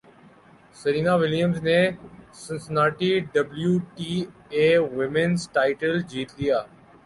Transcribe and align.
Serena 0.79 1.13
Williams 1.21 1.57
نے 1.67 1.79
Cincinnati 2.43 3.11
W 3.33 3.73
T 3.95 4.13
A 4.55 4.67
women's 4.95 5.39
title 5.55 5.93
جیت 6.11 6.29
لیا 6.39 6.59